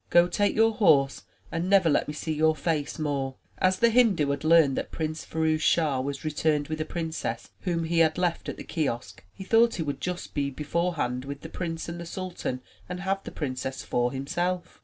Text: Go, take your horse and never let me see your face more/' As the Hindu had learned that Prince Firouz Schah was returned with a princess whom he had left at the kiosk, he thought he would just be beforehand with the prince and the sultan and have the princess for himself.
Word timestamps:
Go, 0.09 0.27
take 0.27 0.55
your 0.55 0.71
horse 0.73 1.25
and 1.51 1.69
never 1.69 1.87
let 1.87 2.07
me 2.07 2.13
see 2.15 2.33
your 2.33 2.55
face 2.55 2.97
more/' 2.97 3.35
As 3.59 3.77
the 3.77 3.91
Hindu 3.91 4.31
had 4.31 4.43
learned 4.43 4.75
that 4.75 4.89
Prince 4.89 5.23
Firouz 5.23 5.61
Schah 5.61 6.01
was 6.01 6.25
returned 6.25 6.69
with 6.69 6.81
a 6.81 6.85
princess 6.85 7.51
whom 7.65 7.83
he 7.83 7.99
had 7.99 8.17
left 8.17 8.49
at 8.49 8.57
the 8.57 8.63
kiosk, 8.63 9.23
he 9.31 9.43
thought 9.43 9.75
he 9.75 9.83
would 9.83 10.01
just 10.01 10.33
be 10.33 10.49
beforehand 10.49 11.23
with 11.23 11.41
the 11.41 11.49
prince 11.49 11.87
and 11.87 11.99
the 12.01 12.07
sultan 12.07 12.61
and 12.89 13.01
have 13.01 13.23
the 13.23 13.31
princess 13.31 13.83
for 13.83 14.11
himself. 14.11 14.79